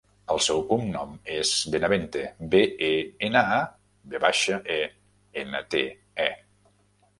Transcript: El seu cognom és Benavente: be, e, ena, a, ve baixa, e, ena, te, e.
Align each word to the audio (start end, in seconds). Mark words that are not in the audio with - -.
El 0.35 0.39
seu 0.43 0.61
cognom 0.69 1.11
és 1.35 1.51
Benavente: 1.75 2.23
be, 2.55 2.63
e, 2.89 2.91
ena, 3.29 3.45
a, 3.59 4.01
ve 4.15 4.23
baixa, 4.27 4.59
e, 4.79 4.81
ena, 5.45 5.65
te, 5.77 5.87
e. 6.29 6.31